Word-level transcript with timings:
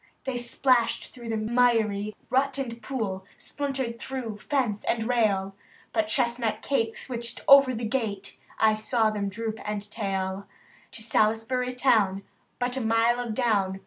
They 0.23 0.39
splashed 0.39 1.13
through 1.13 1.29
miry 1.29 2.15
rut 2.31 2.57
and 2.57 2.81
pool,— 2.81 3.23
SpUntered 3.37 3.99
through 3.99 4.39
fence 4.39 4.83
and 4.85 5.03
rail, 5.03 5.55
But 5.93 6.07
chestnut 6.07 6.63
Kate 6.63 6.95
switched 6.95 7.41
over 7.47 7.75
the 7.75 7.85
gate,— 7.85 8.39
I 8.69 8.73
saw 8.73 9.11
them 9.11 9.29
droop 9.29 9.59
and 9.63 9.87
tail. 9.91 10.47
To 10.93 11.03
Salisbury 11.03 11.73
town— 11.75 12.23
but 12.57 12.77
a 12.77 12.81
mile 12.81 13.19
of 13.19 13.35
down. 13.35 13.79